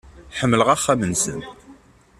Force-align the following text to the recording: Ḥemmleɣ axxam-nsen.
Ḥemmleɣ 0.37 0.67
axxam-nsen. 0.69 1.39